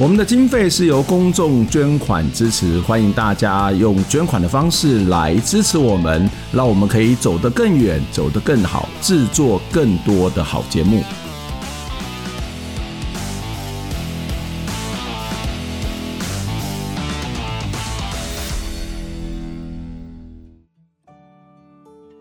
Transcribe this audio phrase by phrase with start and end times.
[0.00, 11.02] 我们的经费是由公众捐款支持，欢迎大家用捐款的方式来支持我们，让我们可以走得更远，走得更好，制作更多的好节目。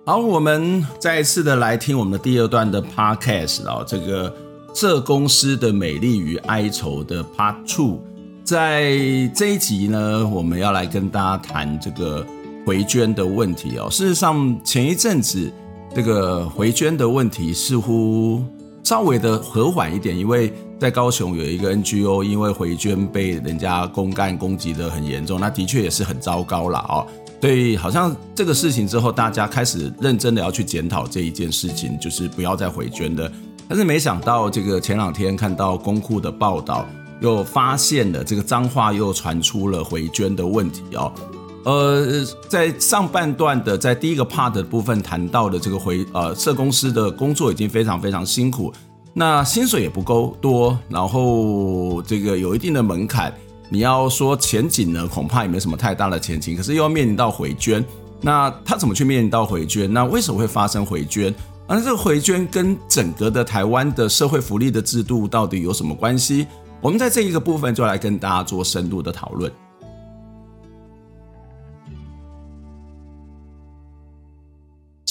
[0.03, 4.46] 好，我们再一次的来听我们的第二段的 Podcast 啊，这个。
[4.79, 7.99] 社公司的美丽与哀愁的 Part Two，
[8.43, 8.95] 在
[9.33, 12.23] 这一集呢，我们要来跟大家谈这个
[12.63, 13.89] 回捐的问题哦。
[13.89, 15.51] 事实上，前一阵子
[15.95, 18.43] 这个回捐的问题似乎
[18.83, 27.07] 稍微的和缓一点，因为在高雄有一个 NGO 因为回捐被人家公干攻击的很严重，那的确也是很糟糕了哦。
[27.41, 33.31] 所以好像这个事情之后，大家开始认真的要去检讨这一件事情，就是不要再回捐的。
[33.69, 36.85] 但是没想到，这个前两天看到公库的报道，
[37.19, 41.11] 又发现了这个脏话又传出了回捐的问题哦。
[41.65, 48.71] 呃，在上半段的在第一个 part 的部分谈到的这个回呃社公司的工作已经非常非常辛苦，
[49.13, 53.33] 那薪水也不够多，然后这个有一定的门槛，
[53.67, 56.55] 你要说前景呢，恐怕也没什么太大的前景。
[56.55, 57.83] 可是又要面临到回捐，
[58.21, 59.91] 那他怎么去面临到回捐？
[59.91, 61.35] 那为什么会发生回捐？
[61.67, 66.47] 而这个回捐跟整个的台湾的社会福利的制度到底有什么关系？
[66.79, 69.51] 我们在这一个部分就来跟大家做深度的讨论。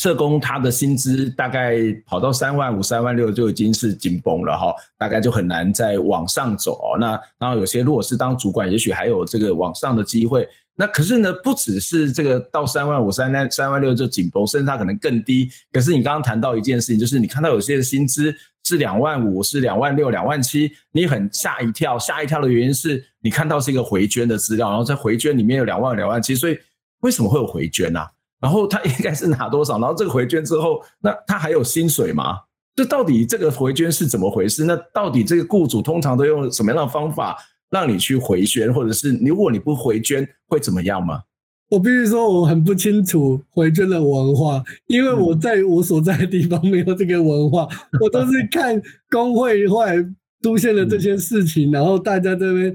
[0.07, 6.97] 社工他的薪资大概跑到三万五、三万六就已经是紧绷了哈，大概就很难再往上走哦。
[6.97, 10.49] 那然后有些如果是当主管，也许还有这个往上的机会。
[10.77, 15.51] 那可是呢，不只是这个到三万五、三万三万六就紧绷，甚至它可能更低。
[15.73, 21.99] 可是你刚刚谈到一件事情，就是你看到有些薪资是两万五、是两万六、两万七，你很吓一跳。
[21.99, 26.57] 吓一跳的原因是你看到是一个回捐的资料，然后在回捐里面有两万、两万七，所以
[27.01, 28.11] 为什么会有回捐呢、啊？
[28.41, 29.79] 然后他应该是拿多少？
[29.79, 32.39] 然后这个回捐之后，那他还有薪水吗？
[32.75, 34.65] 这到底这个回捐是怎么回事？
[34.65, 37.37] 那到底这个雇主通常都用什么样的方法？
[37.69, 41.23] 让你去回捐，或者是如果你不回捐会怎么样吗？
[41.69, 48.81] 我必须说，我很不清楚回捐的文化，因为我在我所在的地方没有这个文化，嗯、我都是 看
[49.11, 49.97] 工会后来
[50.43, 52.73] 出现了这些事情，嗯、然后大家在那边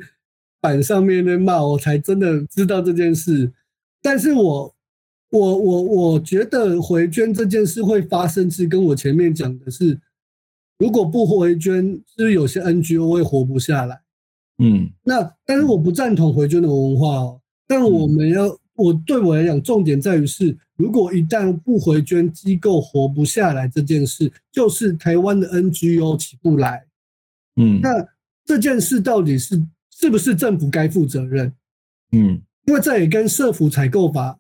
[0.60, 3.50] 板上面在骂，我才真的知道这件事。
[4.02, 4.76] 但是我
[5.32, 10.00] 我我我觉得回捐这件事会发生，是跟我前面讲的是，
[10.78, 14.02] 如果不回捐，是有些 NGO 会活不下来。
[14.60, 17.42] 嗯，那但是我不赞同回捐的文化哦。
[17.66, 26.86] 但我们要，我对我来讲，重点在于是，如果一旦不回捐，机构活不下来这件事，就是台湾的 NGO 起不来。
[27.56, 28.06] 嗯，那
[28.44, 31.54] 这件事到底是是不是政府该负责任？
[32.12, 34.38] 嗯，因为这也跟社福采购法、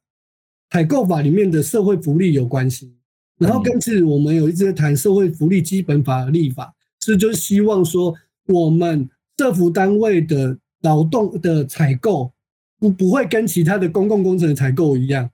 [0.72, 2.92] 采购法里面的社会福利有关系。
[3.38, 8.16] 然后，跟是我们有一直在谈社会福利基本法的立法，是就是希望说
[8.48, 9.08] 我们。
[9.38, 12.32] 社福单位的劳动的采购
[12.78, 15.28] 不不会跟其他的公共工程的采购一样，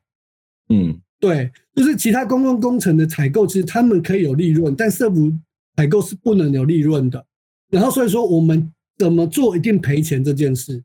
[0.70, 5.30] 嗯，对，就是其他公共工程的采购，其实他们可以有利润，但社福
[5.76, 7.26] 采购是不能有利润的。
[7.70, 10.82] 然后所以说我们怎么做一定赔钱这件事，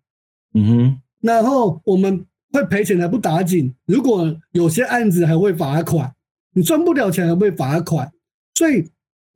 [0.54, 6.12] 嗯哼，然后我们会赔钱还不打紧，如果有些案子还会罚款，
[6.54, 8.10] 你赚不了钱还会罚款，
[8.54, 8.84] 所以。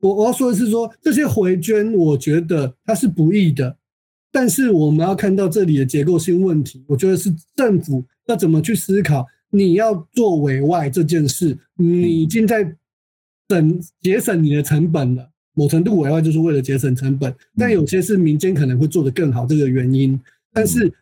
[0.01, 3.75] 我我要说的是说，这些回捐，我觉得它是不易的，
[4.31, 6.85] 但是我们要看到这里的结构性问题。
[6.87, 12.63] 我觉得是政府要怎么去思考，你要做委外这件事，你已经在
[13.49, 15.27] 省节省你的成本了。
[15.55, 20.21] 某程度委外就是为了节省成本，但有些是民间可能会做得更好这个原因。
[20.53, 20.93] 但是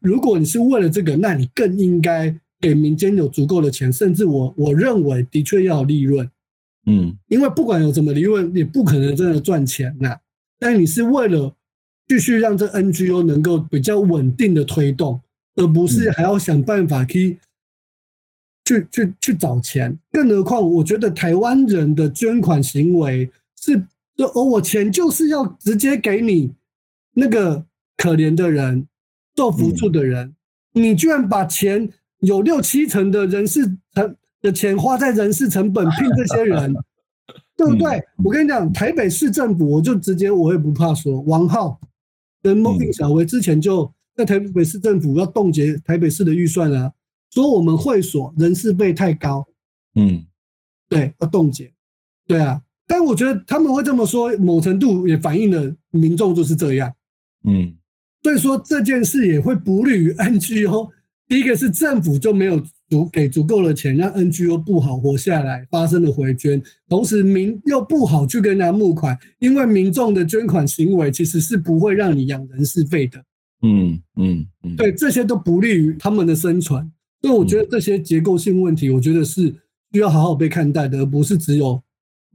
[0.00, 6.30] 如果你是为了这个，那你更应该给民间有足够的钱，甚至我我认为的确要有利润。
[6.86, 10.16] 嗯，因为不管有什么利润，也不可能真的赚钱呐。
[10.58, 11.54] 但你是为了
[12.06, 15.20] 继续让这 NGO 能够比较稳定的推动，
[15.56, 17.38] 而不是还要想办法去
[18.64, 19.98] 去去去找钱。
[20.12, 23.82] 更何况，我觉得台湾人的捐款行为是
[24.16, 26.52] 说，哦，我钱就是要直接给你
[27.14, 27.64] 那个
[27.96, 28.86] 可怜的人、
[29.36, 30.34] 受扶助的人，
[30.72, 31.90] 你居然把钱
[32.20, 36.74] 有六七成的人事成的钱花在人事成本聘这些人，
[37.56, 38.02] 对不对？
[38.24, 41.80] 我跟你讲，台北市政府，我就直接我也不怕说，王浩
[42.42, 46.92] 跟孟定小薇之前就在台北市政府要冻结台北市的预算啊，
[47.30, 49.46] 说我们会所人事费太高，
[49.94, 50.26] 嗯，
[50.88, 51.72] 对，要冻结，
[52.26, 52.60] 对啊。
[52.86, 56.92] 但我觉得他们会这么说，某程度也反映了民众就是这样，
[57.44, 57.74] 嗯，
[58.24, 60.90] 所以说这件事也会不利于 NGO。
[61.28, 73.22] 第一个是政府就没有足给足够的钱让 NGO 不好活下来，发生了回捐，同时民又不好去跟人家募款，因为民众的捐款行为其实是不会让你养人事费的，
[73.62, 76.90] 嗯嗯嗯，对，这些都不利于他们的生存。
[77.22, 79.54] 所以我觉得这些结构性问题，我觉得是
[79.92, 81.80] 需要好好被看待的，而不是只有。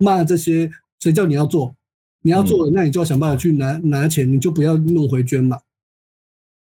[0.01, 1.75] 骂这些，谁叫你要做？
[2.21, 5.59] 你要做，那你就要想办法去拿拿钱，你就不要弄回捐嘛。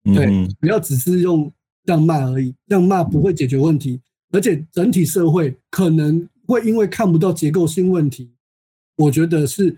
[0.03, 1.51] 对，不要只是用
[1.83, 4.01] 这样骂而已，这样骂不会解决问题，
[4.31, 8.31] 而且整体社会可能会因为看不到结构性问题，
[8.95, 9.77] 我觉得是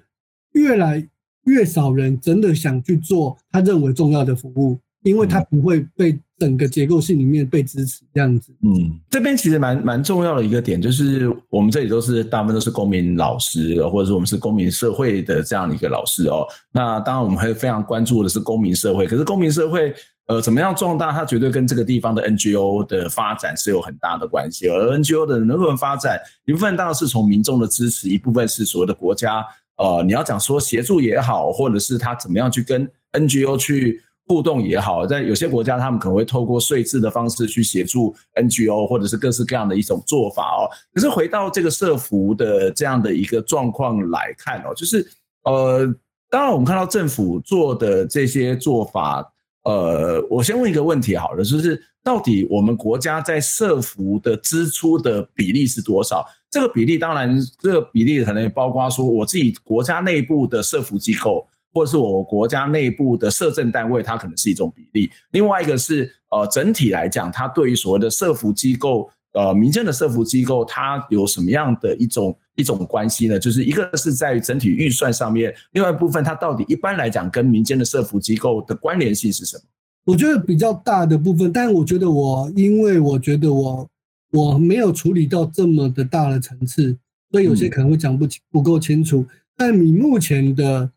[0.54, 1.08] 越来
[1.46, 6.18] 越少人真的想去做他认为重要的服务，因为它不会被。
[6.40, 16.48] 整个结构性里面被支持这样子，嗯，这边其实蛮蛮重要的一个点，就是我们这里都是大部分都是公民老师，或者说我们是公民社会的这样的一个老师哦。
[16.72, 19.94] 那当然我们会非常关注的是公民社会，可是公民社会
[20.28, 24.70] 呃怎么样壮大，它绝对跟这个地方的 NGO 的发展是有很大的关系。
[24.70, 34.02] 而 NGO 的能不能发展，一部分当然是从民众的支持，一部分是所谓的国家呃你要讲说协助也好，或者是他怎么样去跟 NGO 去。
[34.30, 40.70] 互动也好，在有些国家，他们可能会透过税制的方式去协助 NGO，或者是各式各样的一种做法哦。
[40.94, 45.04] 可是回到这个社服的这样的一个状况来看哦，就是
[45.46, 45.84] 呃，
[46.30, 49.28] 当然我们看到政府做的这些做法，
[49.64, 56.24] 呃，我先问一个问题好了，就是到底我们国家在社服的支出的比例是多少？
[56.52, 61.48] 这个比例当然，这个比例可能也包括说我自己国家内部的社服机构。
[61.72, 65.10] 或者是我国家内部的社政单位，它可能是一种比例。
[65.32, 73.38] 另外一个是，呃，整体来讲，它对于所谓的社服机构，呃，民间的社服机构，它有什么样的一种一种关系呢？
[73.38, 79.64] 就是一个是在于整体预算上面，另外一部分它到底一般来讲跟民间的社服机构的关联性是什么？
[80.06, 83.88] 我觉得比较大的部分，但我觉得我因为我觉得我
[84.32, 86.98] 我没有处理到这么的大的层次，
[87.32, 89.24] 所以有些可能会讲不清不够清楚。
[89.56, 90.90] 但你目前的。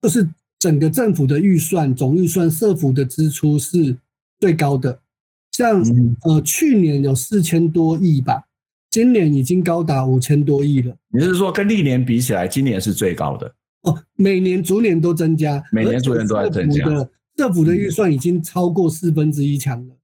[0.00, 0.28] 就是
[0.58, 3.96] 整个政府的预算总预算，社福的支出是
[4.38, 5.00] 最高的，
[5.52, 5.82] 像
[6.22, 8.44] 呃去年有四千多亿吧，
[8.90, 10.96] 今年已经高达五千多亿了。
[11.08, 13.52] 你是说跟历年比起来，今年是最高的？
[13.82, 16.84] 哦，每年逐年都增加，每年逐年都在增加。
[17.36, 19.96] 政府的预算已经超过四分之一强了。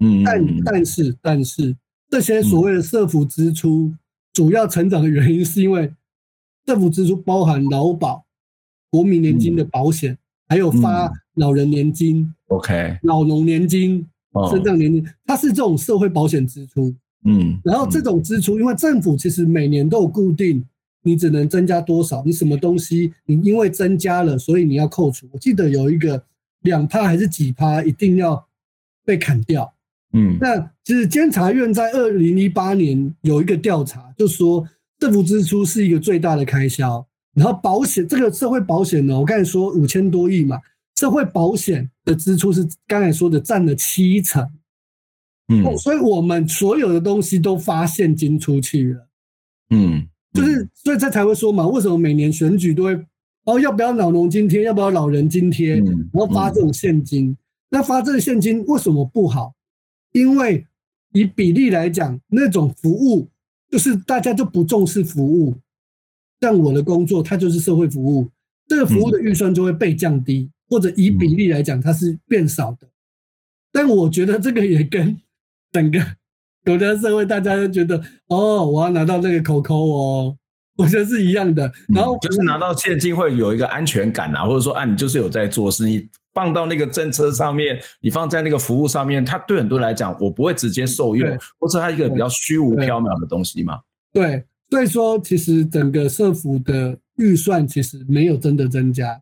[0.00, 1.76] 嗯，但但是但是
[2.10, 3.92] 这些所谓的社福支出
[4.32, 5.92] 主要成长的原因，是因为
[6.66, 8.24] 政府支出包含劳保。
[8.90, 10.18] 国民年金的保险，嗯、
[10.48, 14.06] 还有发老人年金，OK，老农年金、
[14.50, 16.94] 身障年金，它是这种社会保险支出。
[17.24, 20.64] 嗯，然后这种支出，因为政府其实每年都有固定，
[21.02, 25.28] 你只能增加多少，你什么东西，你因为增加了，所以你要扣除。
[25.32, 26.22] 我记得有一个
[26.62, 28.46] 两趴还是几趴，一定要
[29.04, 29.74] 被砍掉。
[30.12, 34.64] 嗯，那其实监察院在二零一八年有一个调查，就说
[35.00, 37.04] 政府支出是一个最大的开销。
[37.38, 40.60] 然后保险这个社会保险呢，我刚才说五千多亿嘛，
[40.96, 44.44] 社会保险的支出是刚才说的占了七成，
[45.46, 49.06] 嗯，所以我们所有的东西都发现金出去了，
[49.70, 53.00] 嗯，就是所以这才会说嘛，为什么每年选举都会
[53.44, 57.36] 哦，要不要老农津贴，要不要老人津贴，然后发这种现金，
[57.70, 59.54] 那发这个现金为什么不好？
[60.10, 60.66] 因为
[61.12, 63.28] 以比例来讲，那种服务
[63.70, 65.54] 就是大家就不重视服务。
[66.40, 68.28] 像我的工作，它就是社会服务，
[68.68, 72.86] 这个服务的预算就会被降低，嗯、或者以比例来讲，它是变少的。
[73.72, 75.16] 但我觉得这个也跟
[75.72, 76.00] 整个
[76.64, 80.36] 国家社会，大家都觉得哦，我要拿到那个口口哦，
[80.76, 81.70] 我觉得是一样的。
[81.88, 91.28] 然后、嗯、就是拿到现金会有一个安全感啊，或者说啊，你就是有在做事，你放到那个政策上面，你放在那个服务上面，它对很多人来讲，我不会直接受用，
[91.58, 93.80] 或者它一个比较虚无缥缈的东西嘛。
[94.12, 94.44] 对。
[94.70, 99.20] 对所以说，其实整个社福的预算其实没有真的增加，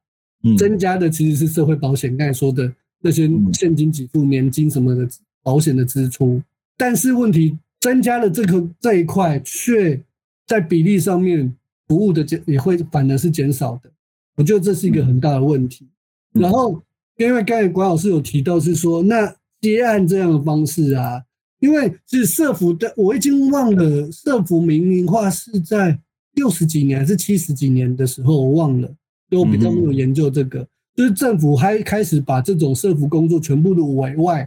[0.59, 5.09] 增加的其实是社会保险刚才说的那些现金给付、年金什么的
[5.43, 6.43] 保险的支出。
[6.77, 10.03] 但是问题增加了这个这一块，却
[10.47, 11.55] 在比例上面
[11.89, 13.91] 服务的减也会反而是减少的。
[14.37, 15.87] 我觉得这是一个很大的问题。
[16.33, 16.83] 然后，
[17.17, 21.23] 因为刚才管老师有提到是说，那接案这样的方式啊，
[21.61, 25.99] 因为是社福的，我已经忘了社福民营化是在
[26.35, 28.87] 六十几年还是七十几年的时候，我忘了，
[29.31, 30.61] 因为我比较没有研究这个。
[30.61, 34.47] 嗯、就是政府还开始把这种社福工作全部都委外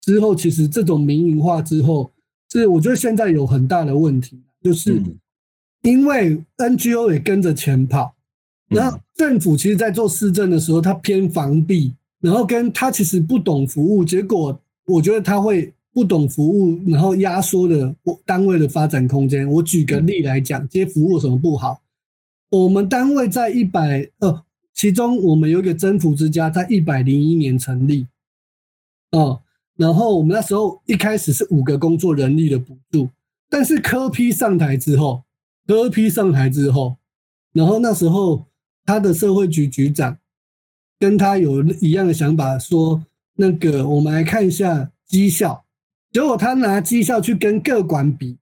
[0.00, 2.12] 之后，其实这种民营化之后，
[2.52, 5.02] 是我觉得现在有很大的问题，就是
[5.82, 8.14] 因为 NGO 也跟着钱跑，
[8.68, 15.74] 然后政府其实在做市政的时候，他偏防弊，然后跟他其实不懂服务，结果我觉得他会。
[15.92, 19.50] 不懂服务，然后压缩了单位的发展空间。
[19.50, 21.82] 我举个例来讲，这些服务有什么不好？
[22.50, 28.06] 我们单位在一百呃，其中我们有一个征服之家，在一百零一年成立，
[29.10, 29.42] 哦，
[29.76, 33.08] 然后我们那时候一开始是五个工作人力的补助，
[33.50, 35.24] 但是柯批上台之后，
[35.66, 36.96] 柯批上台之后，
[37.52, 38.46] 然后那时候
[38.84, 40.16] 他的社会局局长
[40.98, 43.04] 跟他有一样的想法，说
[43.34, 45.64] 那个我们来看一下绩效。
[46.10, 48.36] 结果他拿绩效去跟各管比，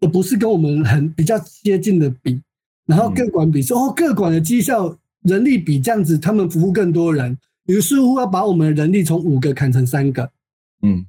[0.00, 2.40] 而不是跟我们很比较接近的比。
[2.86, 10.30] 然后各管比说：“哦，各管的绩效人力比这样子，他们服务更多人。”于是乎要把我们的人力从五个砍成三个。
[10.82, 11.06] 嗯，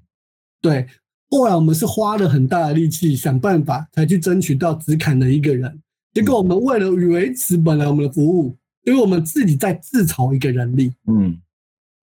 [0.62, 0.86] 对。
[1.30, 5.82] 后来我们是花了很大的力气想办法，才去争取到只砍了一个人。
[6.14, 10.94] 结果我们为了维持本来我们的服务，因为我们自己在自嘲一个人力。
[11.08, 11.42] 嗯，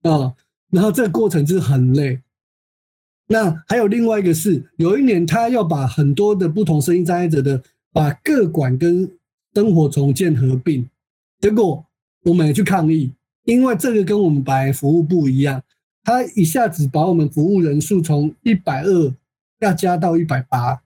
[0.02, 0.34] 啊，
[0.70, 2.18] 然后这个过程就是很累。
[3.30, 9.10] 那还有另外一个是，有一年他要把很多的不同声音障碍者的，把各管跟
[9.52, 10.88] 灯火重建合并，
[11.38, 11.84] 结果
[12.24, 13.12] 我们也去抗议，
[13.44, 15.62] 因为这个跟我们白服务不一样，
[16.02, 19.14] 他一下子把我们服务人数从一百二
[19.60, 20.80] 要加到一百八，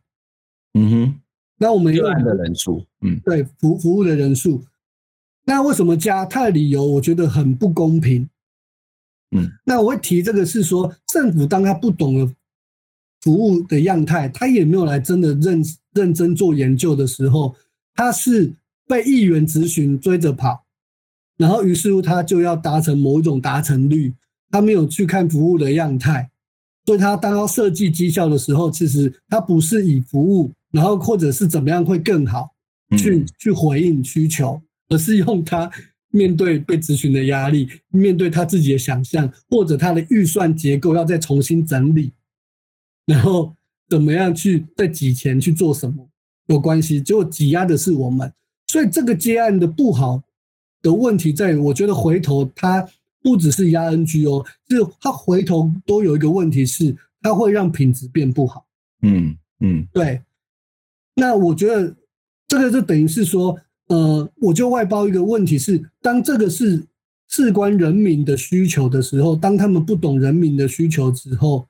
[0.75, 1.21] 嗯哼，
[1.59, 4.65] 那我们个案的人数，嗯，对，服服务的人数，
[5.45, 6.27] 那为什么加？
[6.27, 8.29] 他的理由我觉得很不公平。
[9.35, 12.31] 嗯，那我会提这个是说，政府当他不懂得
[13.23, 17.55] 服务的样态，他也没有来真的认认真做研究的时候，
[17.95, 18.53] 他是
[18.87, 20.65] 被议员咨询追着跑，
[21.39, 24.13] 然后于是乎他就要达成某一种达成率，
[24.51, 26.31] 他没有去看服务的样态，
[26.85, 32.51] 所以他当要设计绩效的时候，其实他不是以服务，然后或者是怎么样会更好
[32.99, 34.61] 去去回应需求，
[34.91, 35.71] 而是用他。
[36.15, 42.13] 面对被咨询的压力，面对他自己的想象，或者他的预算结构要再重新整理，
[43.07, 43.57] 然后
[43.89, 46.07] 怎么样去再挤钱去做什么
[46.49, 48.31] 有关系，结果挤压的是我们，
[48.67, 50.23] 所以这个接案的不好
[50.83, 52.87] 的问题在于，我觉得回头他
[53.23, 58.67] 不只是压 NGO，是他回头都有一个问题是，他会让品质变不好。
[59.01, 60.21] 嗯嗯，对。
[61.15, 61.97] 那我觉得
[62.47, 63.59] 这个就等于是说。
[63.93, 66.83] 呃，我就外包一个问题是，当这个是
[67.29, 71.67] 事关人民的需求的时候，当他们不懂人民的需求之后，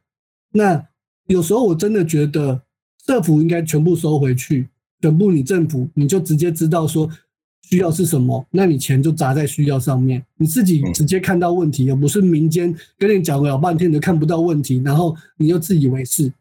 [0.52, 0.86] 那
[1.26, 2.62] 有时候我真的觉得
[3.04, 4.68] 政府应该全部收回去，
[5.00, 7.10] 全部你政府你就直接知道说
[7.62, 16.32] 需要是什么，那你钱就砸在需要上面，你自己直接看到问题，而不是民间跟你讲了老半天都看不到问题，然后你又自以为是。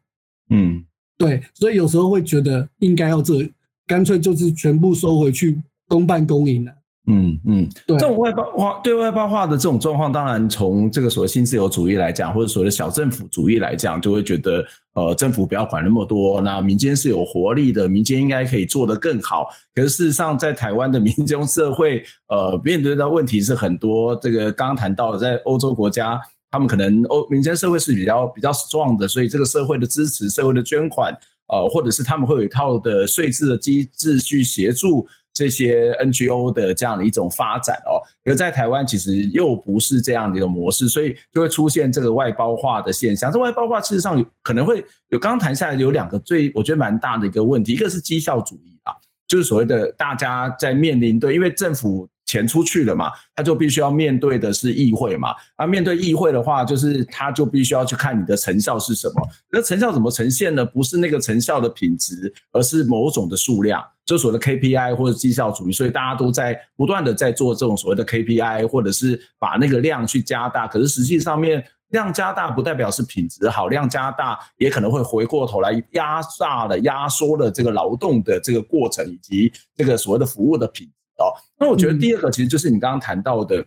[0.52, 0.86] 嗯，
[1.18, 3.50] 对，所以有时候会觉得应该要这。
[3.88, 5.62] 干脆就是全部收回去，
[5.92, 6.72] 公办公营了。
[7.08, 19.48] 嗯嗯，对，这种外包化、对外包化的这种状况，当然从这个所谓新自由主义来讲，或者所谓的小政府主义来讲，就会觉得，呃，政府不要管那么多，那民间是有活力的，民间应该可以做得更好。
[19.74, 24.16] 可是事实上，在台湾的民间社会， 呃，面对的问题是很多。
[24.18, 26.22] 这个刚刚谈到的，在欧洲国家，
[26.52, 31.12] 他们可能欧民间社会是比较比较 strong 的，所以这个社会的支持、社会的捐款。
[31.48, 38.02] 呃，或者是他们会有一套的税制的机制去协助这些 NGO 的这样的一种发展哦。
[38.26, 43.32] 而在台湾其实又不是这样的一个模式，所以就会出现这个外包化的现象。
[43.32, 48.94] 这外包化事实上有可能会有刚刚谈下来有两个最我觉得蛮大的一个问题，一个是绩效主义啊，
[49.28, 52.08] 就是所谓的大家在面临对，因为政府。
[52.32, 55.36] 钱出去了嘛，他就必须要面对的是议会嘛。
[55.58, 59.16] 啊，面对议会的话，就是他就必须要去看你的成效是什么。
[59.52, 60.66] 那成效怎么呈现呢？
[60.66, 65.74] 不是那个成效的品质，而是某种的数量，就所谓的 KPI 或者绩效主义。
[65.74, 70.66] 所以大家都在不断的在做这种所谓的 KPI，或者是把那个量去加大。
[70.68, 81.24] 可是实际上面量加大不代表是品质好，量加大也可能会回过头来压榨了、压缩了这个劳动的这个过程，以及这个所谓的服务的品质。
[81.24, 83.66] 哦，那我觉得第二个其实就是你刚刚谈到的，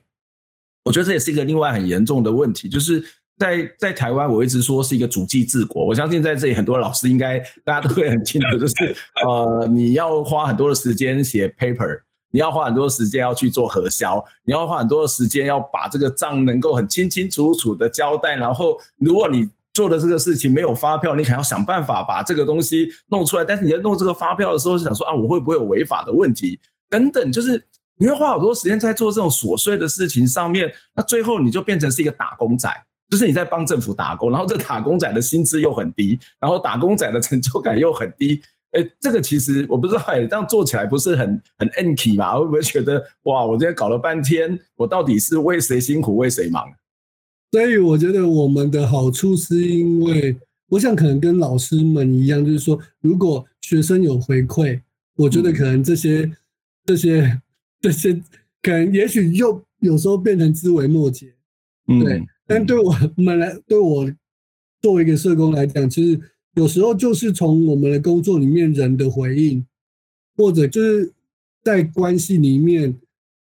[0.85, 3.05] 我觉得这也是一个另外很严重的问题，就是
[3.39, 5.87] 在在台湾，我一直说是一个主计治国。
[5.87, 8.75] 我相信在这里很多老师应该大家都会很清楚，就是
[9.27, 23.45] 呃，你要花很多的时间写 paper，你要花很多的时间要去做核销，你要花很多的时间要把这个账能够很清清楚楚的交代，然后如果你做的这个事情没有发票，你可能要想办法把这个东西弄出来。
[23.45, 26.61] 但是你在弄这个发票的时候，是想说啊，我会不会有违法的问题
[26.95, 27.61] 等等，就是
[27.97, 30.73] 你会花好多时间在做这种琐碎的事情上面。
[30.95, 32.71] 那最后你就变成是一个打工仔，
[33.11, 38.41] 就是你在帮政府打工，然后这打工仔的薪资又很低，然后打工仔的成就感又很低。
[38.71, 42.39] 哎，这个其实我不知道，哎，这样做起来不是很很 enky 吗？
[42.39, 46.65] 会不会觉得哇，我今天搞了半天，我到底是为谁辛苦为谁忙？
[47.51, 50.37] 所以我觉得我们的好处是因为，
[50.69, 54.81] 我想可能跟老师们一样，就是说，如果学生有回馈，
[55.17, 56.29] 我觉得可能这些、
[56.85, 57.41] 这些
[57.81, 58.15] 这些，
[58.63, 61.33] 可能也许又有时候变成枝微末节，
[61.89, 62.23] 嗯、对。
[62.47, 64.11] 但对我们来，对我
[64.83, 66.21] 作为一个社工来讲，其实
[66.55, 69.65] 有时候就是从我们的工作里面人的回应，
[70.37, 71.13] 或者就是
[71.63, 72.95] 在关系里面，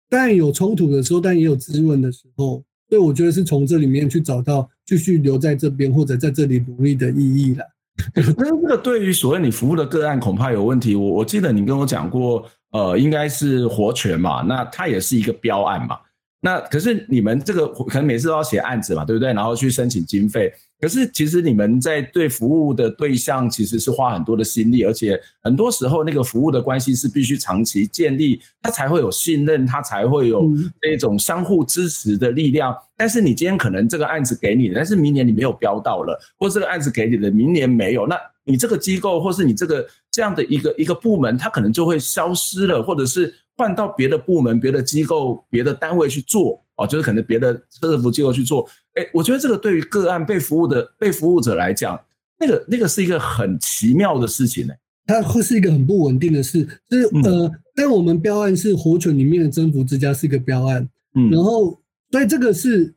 [0.08, 2.64] 当然有冲突的时候，但也有滋润的时候。
[2.88, 7.64] 所以我觉得是从这里面去找到继续留在这边或者在这里努力的意义了。
[8.14, 10.94] 那这个对于所谓你服务的个案恐怕有问题。
[10.94, 15.98] 我我记得你跟我讲过，呃，应该是活泉嘛，那它也是一个标案嘛。
[16.46, 19.32] 那可是你们这个可能每次都要写案子嘛，对不对？
[19.32, 20.52] 然后去申请经费。
[20.80, 30.48] 可是其实你们在对服务的对象其实是花很多的心力，而且很多时候那个服务的关系是必须长期建立，它才会有信任，它才会有
[30.80, 32.76] 那种相互支持的力量。
[32.96, 46.62] 但是你今天可能这个案子给你，但是明年你没有标到了，或这个案子给你的明年没有，那你这个机构或是你这个这样的一个一个部门，它可能就会消失了，或者是换到别的部门、别的机构、别的单位去做。
[46.76, 51.98] 哦，就是可能别的社服机构去做，哎，我觉得这个对于个案被服务的被服务者来讲，
[52.38, 54.74] 那个那个是一个很奇妙的事情呢。
[55.06, 62.92] 它会是一个很不稳定的事，就是呃，但我们标案是活犬里面的征服之家是一个标案，嗯，然后所以这个是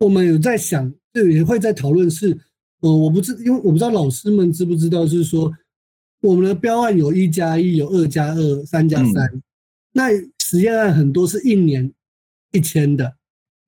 [0.00, 2.36] 我们有在想，就也会在讨论是，
[2.80, 5.52] 呃，我不知因为我不知道老师们知不知道，就是说
[6.22, 9.40] 我们的标案有一加一，有二加二，三加三，
[9.92, 11.92] 那实验案很多是一年。
[12.52, 13.14] 一千的，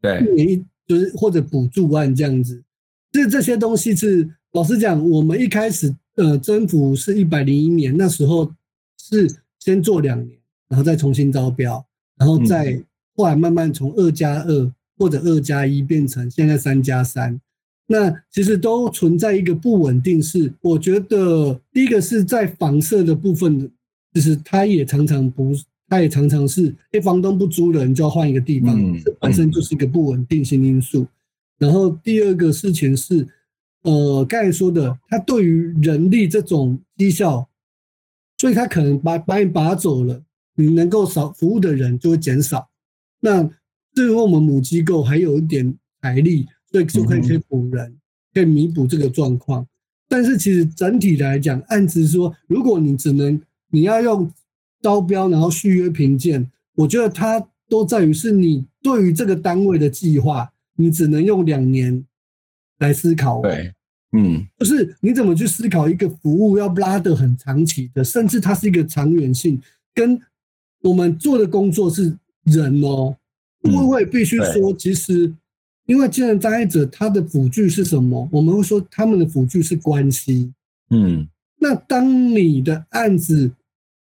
[0.00, 2.64] 对，一年一就是或者补助案这样子，
[3.12, 8.50] 这这些东西是老实讲，我们一开始呃征服是一百零一年，那时候
[8.98, 10.34] 是先做两年，
[10.66, 12.82] 然后再重新招标，然后再
[13.14, 17.38] 后来慢慢从二加二或者二加一变成现在三加三，
[17.86, 23.70] 那其实都存在一个不稳定，是我觉得第一个是在房舍的部分，
[24.14, 25.52] 就是它也常常不。
[25.90, 28.78] 他也常常是，哎，房东不租人就要换一个地方，
[29.18, 31.04] 本身就是一个不稳定性因素。
[31.58, 33.26] 然后第二个事情是，
[33.82, 37.48] 呃，刚才说的，他对于人力这种绩效，
[38.38, 40.22] 所以他可能把把你拔走了，
[40.54, 42.70] 你能够少服务的人就会减少。
[43.18, 43.42] 那
[43.92, 47.98] 对于我们母机构还有一点财力，所以就可以去补人，嗯、
[48.32, 49.66] 可以弥补这个状况。
[50.08, 54.32] 但是其实整体来讲，案子说，如果你只能你要用。
[54.82, 62.02] 招标，然后续约评鉴，我觉得它都在于是你对于这个单位的计划，你只能用两年
[62.78, 63.42] 来思考。
[63.42, 63.74] 对，
[64.12, 69.60] 嗯，就是你怎么去思考一个服务要拉得很长期的，甚至它是一个长远性，
[69.94, 70.18] 跟
[70.82, 73.14] 我们做的工作是人哦。
[73.62, 75.30] 因为我也必须说，其实
[75.84, 78.26] 因为精神障碍者他的辅具是什么？
[78.32, 80.50] 我们会说他们的辅具是关系。
[80.88, 83.50] 嗯，那当你的案子。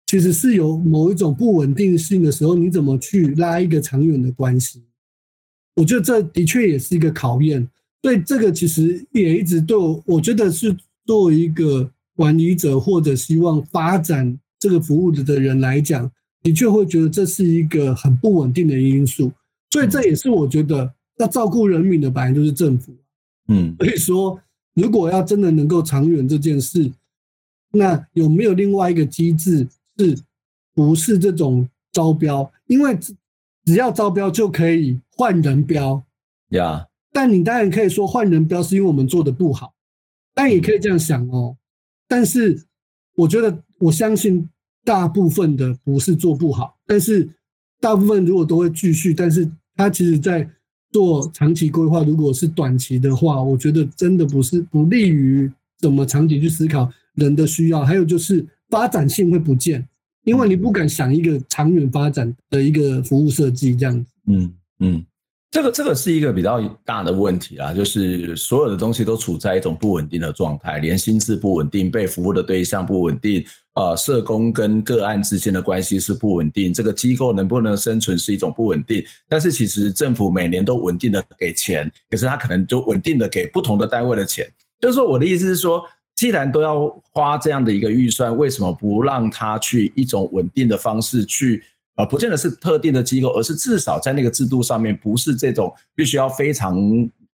[0.06, 4.84] 其实是有某一种不稳定性的时候，你怎么去拉一个长远的关系？
[5.76, 7.68] 我觉得这的确也是一个考验。
[8.02, 16.12] 对这个，其实也一直对我，我觉得是作为一个管理者或者希望发展这个服务的人来讲，
[16.42, 19.32] 的确会觉得这是一个很不稳定的因素。
[19.72, 22.94] 所以这也是我觉得要照顾人民的，本来就是政府。
[23.48, 24.39] 嗯，所以说，
[24.76, 26.92] 如果要真的能够长远这件事，
[27.72, 29.68] 那有没有另外一个机制？
[29.97, 30.17] 是
[30.73, 32.51] 不是这种招标？
[32.67, 32.97] 因为
[33.65, 36.03] 只要招标就可以换人标，
[36.49, 36.88] 呀。
[37.12, 39.73] 但你当然可以说换人标是因为我们做的不好，
[40.34, 41.56] 但也可以这样想哦。
[42.08, 42.65] 但是
[43.15, 44.49] 我觉得，我相信
[44.84, 47.29] 大部分的不是做不好，但是
[47.79, 50.49] 大部分如果都会继续，但是他其实在
[50.91, 58.45] 做长期规划，如果是短期的话，我觉得真的不是不利于怎么长期去思考人的需要，还有就是。
[58.74, 59.88] 发展性会不见，
[60.24, 64.12] 因为你不敢想一个长远发展的一个服务设计这样子。
[64.26, 65.06] 嗯嗯，
[65.52, 79.06] 这个这个是一个比较大的问题啦，就是所有的东西都处在一种不稳定的状态，连心智不稳定，被服务的对象不稳定，呃，社工跟个案之间的关系是不稳定，这个机构能不能生存是一种不稳定。
[79.30, 84.52] 但是其实政府每年都稳定的给钱，可是他可能就稳定的给不同的单位的钱。
[84.80, 91.63] 就是说我的意思是说，既然都要花这样的一个预算，为什么不让他去一种稳定的方式去？
[91.95, 96.76] 呃，不见得是特定的机构，而是至少在那个制度上面，不是这种必须要非常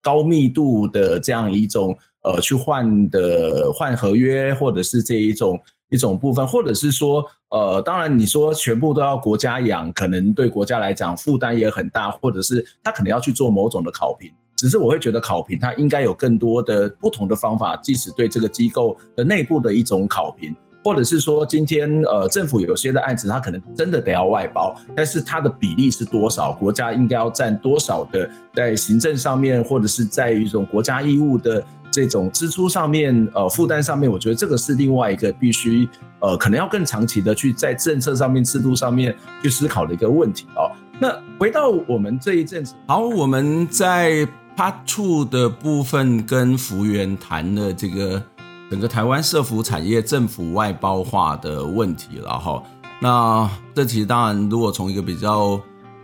[0.01, 5.59] 高密度的这样一种呃去换的换合约，或者是这一种。
[5.91, 14.31] 一种部分，或者是说，呃，当然你说全部都要国家养，可能对国家来讲负担也很大，或者是他可能要去做某种的考评。
[14.59, 31.63] 只是我会觉得考评它应该有更多的不同的方法，即使对这个机构的内部的一种考评，或者是说今天呃政府有些的案子，它可能真的得要外包，但是它的比例是多少，国家应该要占多少的在行政上面，或者是在一种国家义务的。
[31.91, 40.69] 这种支出上面，呃，负担上面，我觉得这个是另外一个必须，呃，可能要更长期的去在政策上面、制度上面去思考的一个问题哦。
[40.99, 44.23] 那回到我们这一阵子，好，我们在
[44.59, 48.21] Part Two 的部分跟福原谈了这个
[48.69, 52.61] 整个台湾社福产业政府外包化的问题了哈。
[52.99, 55.57] 那这其实当然，如果从一个比较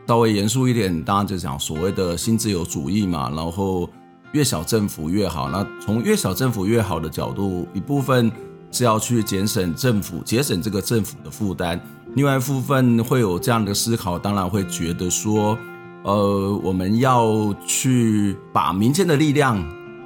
[0.08, 3.90] 稍微严肃一点，当然就讲所谓的新自由主义嘛，然后。
[4.32, 5.50] 越小政府越好。
[5.50, 8.30] 那从越小政府越好的角度，一部分
[8.70, 11.80] 是要去节省政府、节省这个政府的负担；
[12.16, 15.58] 另外一部分会有这样的思考，当然会觉得说，
[16.06, 19.58] 呃，我们要去把民间的力量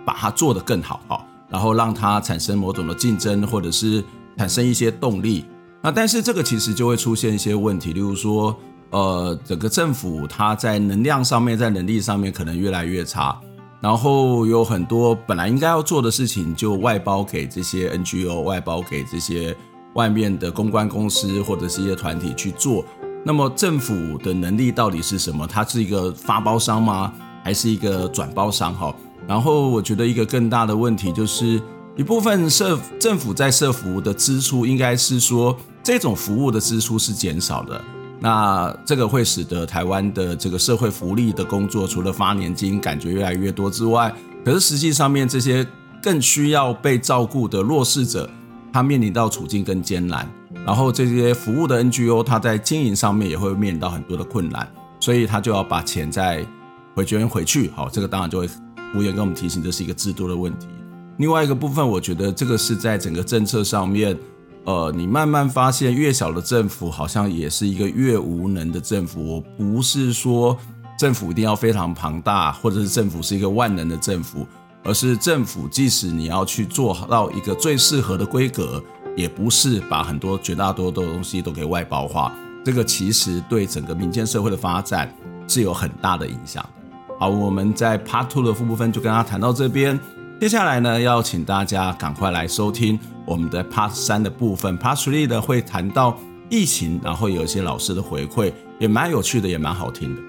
[0.05, 4.01] 把它做得更好，好，然后让它产生某种的竞争，或者是
[4.37, 5.43] 产生一些动力。
[5.81, 8.55] 那但是这个其实就会出现一些问题，例如说，
[8.91, 13.37] 呃，整个政府它在能量上面、在能力上面可能越来越差。
[13.81, 19.53] 然后有很多本来应该要做的事情，就外包给这些 NGO，外包给这些
[19.95, 22.85] 外面的公关公司或者是一些团体去做。
[23.23, 25.45] 那么政府的能力到底是什么？
[25.45, 27.13] 它是一个发包商吗？
[27.43, 28.73] 还是一个转包商？
[28.73, 28.95] 哈。
[29.27, 31.61] 然后我觉得一个更大的问题就是，
[31.95, 37.79] 一部分社政府在社服的支出，应该是说这种服务的支出是减少的。
[38.21, 45.65] 那这个会使得台湾的这个社会福利的工作，除了发年金感觉越来越多之外，可是实际上面这些
[46.01, 48.29] 更需要被照顾的弱势者，
[48.73, 50.29] 他面临到处境更艰难。
[50.65, 54.67] 然后这些服务的 NGO，他在经营上面也会面临到很多的困难，
[54.99, 56.45] 所以他就要把钱再
[56.95, 57.69] 回捐回去。
[57.75, 58.49] 好，这个当然就会
[58.95, 60.67] 无言跟我们提醒，这是一个制度的问题。
[61.17, 64.17] 另外一个部分，我觉得这个是在整个政策上面。
[64.65, 69.25] 呃，你慢慢发现，越小的政府好像也是一个越无能的政府。
[69.25, 70.55] 我不是说
[70.97, 74.45] 政府一定要非常庞大，或者是政府是一个万能的政府，
[74.83, 78.83] 而是政府即使你要去做到一个最适合的规格，
[79.19, 82.31] 也不是把很多绝大多数的东西都给外包化。
[82.63, 85.13] 这个其实对整个民间社会的发展
[85.45, 86.65] 是有很大的影响。
[87.19, 89.99] 好，我们在 Part Two 的副部分就跟他谈到这边。
[90.39, 94.79] 接下来呢，要请大家赶快来收听我们的 Part 三的部分。
[94.79, 96.17] Part Three 的会谈到
[96.49, 100.21] 疫情，然后有一些老师的回馈，也蛮有趣的，也蛮好听的。